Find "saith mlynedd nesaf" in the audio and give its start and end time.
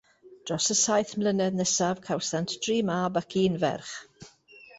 0.77-2.01